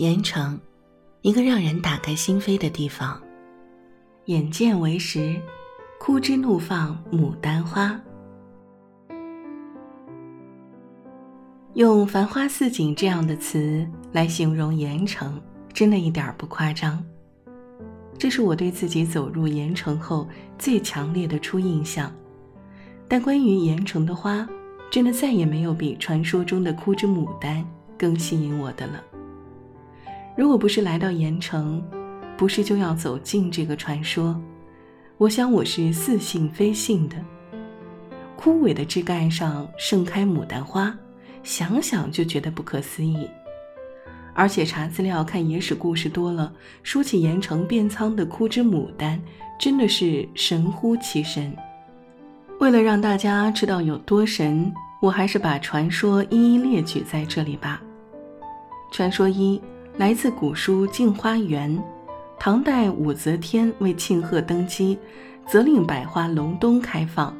[0.00, 0.58] 盐城，
[1.20, 3.20] 一个让人打开心扉的地方。
[4.24, 5.38] 眼见为实，
[5.98, 8.00] 枯枝怒放牡丹花。
[11.74, 15.38] 用“繁花似锦”这样的词来形容盐城，
[15.70, 17.04] 真的一点儿不夸张。
[18.16, 20.26] 这是我对自己走入盐城后
[20.56, 22.10] 最强烈的初印象。
[23.06, 24.48] 但关于盐城的花，
[24.90, 27.62] 真的再也没有比传说中的枯枝牡丹
[27.98, 29.04] 更吸引我的了。
[30.40, 31.84] 如果不是来到盐城，
[32.34, 34.40] 不是就要走进这个传说，
[35.18, 37.16] 我想我是似信非信的。
[38.36, 40.96] 枯萎的枝干上盛开牡丹花，
[41.42, 43.28] 想想就觉得不可思议。
[44.32, 46.50] 而且查资料看野史故事多了，
[46.82, 49.20] 说起盐城变仓的枯枝牡丹，
[49.58, 51.54] 真的是神乎其神。
[52.60, 54.72] 为了让大家知道有多神，
[55.02, 57.82] 我还是把传说一一列举在这里吧。
[58.90, 59.60] 传说一。
[60.00, 61.70] 来自古书《镜花缘》，
[62.38, 64.98] 唐代武则天为庆贺登基，
[65.46, 67.36] 责令百花隆冬开放。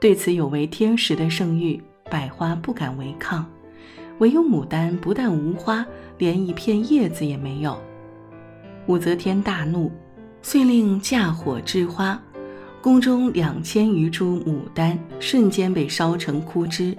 [0.00, 3.44] 对此有违天时的圣谕，百花不敢违抗，
[4.18, 5.84] 唯有牡丹不但无花，
[6.18, 7.76] 连一片叶子也没有。
[8.86, 9.90] 武则天大怒，
[10.40, 12.16] 遂令架火置花，
[12.80, 16.96] 宫中两千余株牡丹瞬间被烧成枯枝。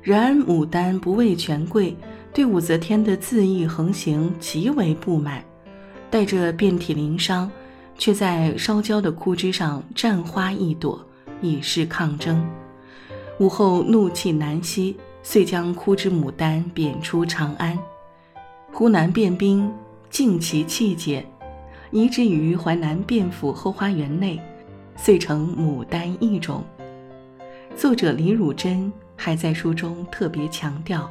[0.00, 1.94] 然牡丹不畏权贵。
[2.32, 5.42] 对武则天的恣意横行极为不满，
[6.10, 7.50] 带着遍体鳞伤，
[7.96, 11.04] 却在烧焦的枯枝上绽花一朵，
[11.40, 12.46] 以示抗争。
[13.40, 17.76] 武后怒气难息，遂将枯枝牡丹贬出长安。
[18.72, 19.72] 湖南变兵，
[20.10, 21.26] 尽其气节，
[21.90, 24.40] 移植于淮南卞府后花园内，
[24.96, 26.62] 遂成牡丹异种。
[27.74, 31.10] 作者李汝珍还在书中特别强调。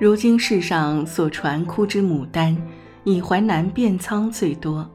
[0.00, 2.56] 如今世上所传枯枝牡丹，
[3.04, 4.90] 以淮南遍仓最多。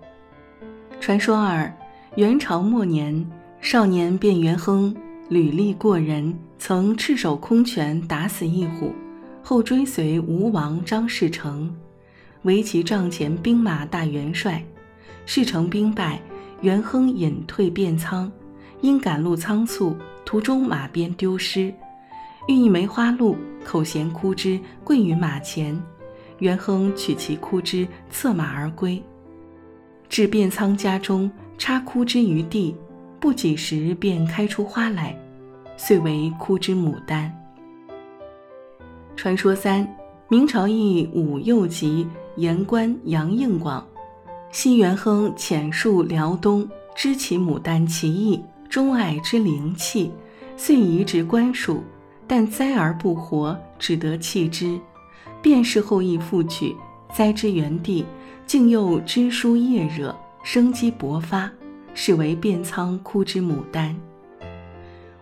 [1.00, 1.72] 传说二：
[2.16, 3.24] 元朝末年，
[3.62, 4.96] 少年卞元亨
[5.29, 8.96] 履历过人，曾赤手空拳打死一虎，
[9.44, 11.72] 后追随吴王张士诚，
[12.41, 14.66] 为其帐前兵马大元帅。
[15.28, 16.19] 事成兵败，
[16.62, 18.31] 元亨隐退汴仓，
[18.81, 21.72] 因赶路仓促，途中马鞭丢失。
[22.47, 25.81] 遇一梅花鹿，口衔枯枝，跪于马前。
[26.39, 29.01] 元亨取其枯枝，策马而归。
[30.09, 32.75] 至卞仓家中，插枯枝于地，
[33.19, 35.17] 不几时便开出花来，
[35.75, 37.34] 遂为枯枝牡丹。
[39.16, 39.88] 传说三：
[40.28, 42.05] 明朝义武右吉
[42.35, 43.84] 言官杨应广，
[44.51, 48.39] 昔元亨遣戍辽东，知其牡丹奇异，
[48.69, 50.11] 钟爱之灵气，
[50.55, 51.81] 遂移植官署。
[52.28, 54.80] 但栽而不活，只得弃之。
[55.41, 56.75] 便是后羿复取，
[57.13, 58.03] 栽之原地，
[58.47, 61.52] 竟又枝疏叶惹，生机勃发，
[61.94, 63.96] 是为变仓枯枝牡丹。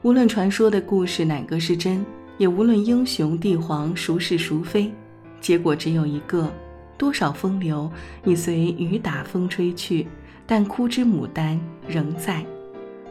[0.02, 2.06] 无论传说的故事哪个是真，
[2.38, 4.92] 也无论英雄帝皇孰是孰非，
[5.42, 6.52] 结果只有一个：
[6.98, 7.92] 多少风流
[8.24, 10.08] 已随雨打风吹去，
[10.46, 12.46] 但枯枝牡丹仍在。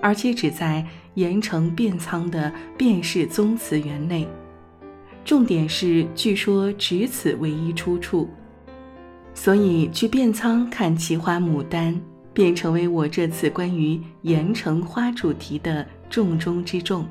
[0.03, 4.29] 而且只在盐城卞仓的卞氏宗祠园内，
[5.25, 8.29] 重点是据说只此唯一出处，
[9.33, 11.99] 所以去卞仓看奇花牡丹，
[12.35, 17.07] 便成为我这次关于盐城花主题的重中之重。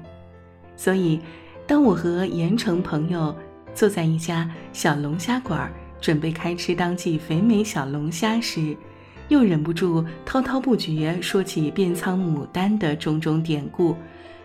[0.76, 1.20] 所以，
[1.66, 3.34] 当我和盐城朋友
[3.74, 5.72] 坐在一家小龙虾馆，
[6.02, 8.76] 准备开吃当季肥美小龙虾时，
[9.32, 13.96] 又忍不住滔滔不绝说起遍仓牡丹的种种典故，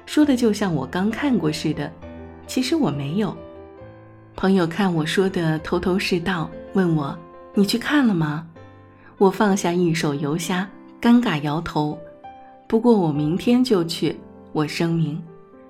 [0.06, 1.90] 说的就像我刚看过似的。
[2.46, 3.36] 其实我没有。
[4.36, 7.18] 朋友看我说的头头是道，问我
[7.52, 8.46] ：“你去看了吗？”
[9.18, 10.68] 我放下一手油虾，
[11.02, 11.98] 尴尬摇头。
[12.68, 14.16] 不过我明天就去。
[14.52, 15.20] 我声明：“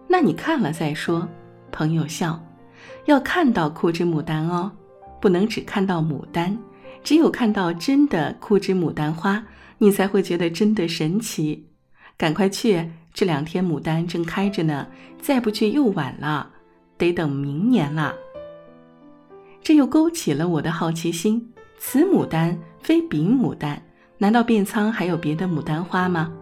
[0.06, 1.26] 那你看了再说。”
[1.72, 2.38] 朋友笑
[3.06, 4.70] ：“要看到枯枝牡丹哦，
[5.22, 6.54] 不能只看到牡丹。”
[7.06, 9.40] 只有看到真的枯枝牡丹花，
[9.78, 11.68] 你才会觉得真的神奇。
[12.16, 14.88] 赶快去，这两天牡丹正开着呢，
[15.22, 16.50] 再不去又晚了，
[16.98, 18.12] 得等明年了。
[19.62, 21.48] 这又勾起了我的好奇心：
[21.78, 23.80] 此牡丹非彼牡丹，
[24.18, 26.32] 难道卞仓还有别的牡丹花吗？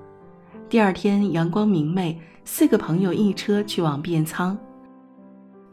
[0.70, 4.56] 第二天阳光明媚，四个朋友一车去往卞仓，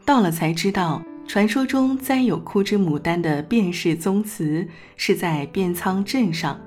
[0.04, 1.02] 到了才知道。
[1.26, 4.66] 传说中栽有枯枝牡丹的卞氏宗祠
[4.96, 6.60] 是在卞仓镇上，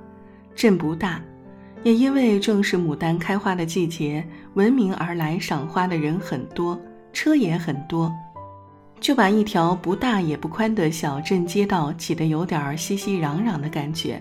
[0.56, 1.22] 镇不大，
[1.84, 4.25] 也因为正是牡丹开花的季节，
[4.56, 6.80] 闻名而来赏花的人很多，
[7.13, 8.12] 车也很多。
[9.00, 14.19] 就把一条不大也不宽的小镇街道挤得有点熙熙攘攘的感觉。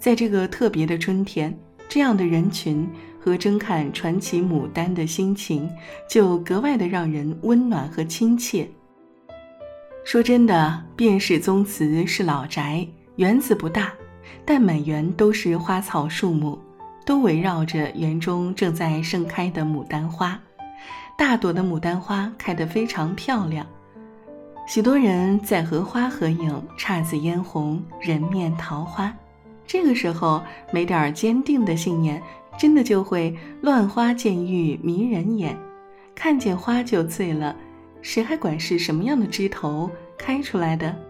[0.00, 1.56] 在这个特别的春天，
[1.88, 2.88] 这样的人群
[3.20, 5.70] 和争看传奇牡丹的心情，
[6.08, 8.68] 就格外的让人温暖和亲切。
[10.02, 12.86] 说真的，卞氏宗祠是老宅，
[13.16, 13.92] 园子不大，
[14.44, 16.58] 但满园都是花草树木，
[17.04, 20.40] 都围绕着园中正在盛开的牡丹花。
[21.16, 23.64] 大朵的牡丹花开得非常漂亮，
[24.66, 29.14] 许多人在荷花合影，姹紫嫣红，人面桃花。
[29.66, 30.42] 这个时候，
[30.72, 32.20] 没点坚定的信念，
[32.58, 35.56] 真的就会乱花渐欲迷人眼，
[36.14, 37.54] 看见花就醉了。
[38.02, 41.09] 谁还管是什么样的枝头开出来的？